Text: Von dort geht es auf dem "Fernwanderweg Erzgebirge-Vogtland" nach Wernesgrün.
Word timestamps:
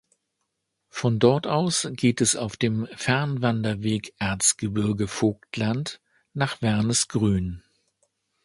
Von 0.89 1.19
dort 1.19 1.45
geht 1.91 2.21
es 2.21 2.35
auf 2.35 2.57
dem 2.57 2.87
"Fernwanderweg 2.95 4.15
Erzgebirge-Vogtland" 4.17 5.99
nach 6.33 6.59
Wernesgrün. 6.63 7.61